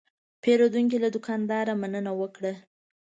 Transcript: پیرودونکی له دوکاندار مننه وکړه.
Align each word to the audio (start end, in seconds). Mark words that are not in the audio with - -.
پیرودونکی 0.41 0.97
له 1.03 1.09
دوکاندار 1.15 1.65
مننه 1.81 2.11
وکړه. 2.19 2.53